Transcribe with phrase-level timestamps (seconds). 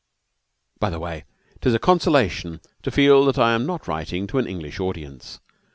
[0.79, 1.25] By the way,
[1.59, 5.39] 'tis a consolation to feel that I am not writing to an English audience.